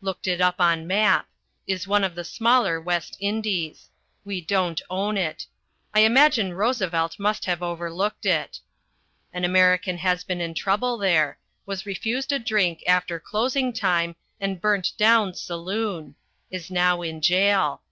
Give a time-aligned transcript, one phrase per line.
[0.00, 1.28] Looked it up on map.
[1.68, 3.88] Is one of the smaller West Indies.
[4.24, 5.46] We don't own it.
[5.94, 8.58] I imagine Roosevelt must have overlooked it.
[9.32, 14.60] An American has been in trouble there: was refused a drink after closing time and
[14.60, 16.16] burnt down saloon.
[16.50, 17.82] Is now in jail.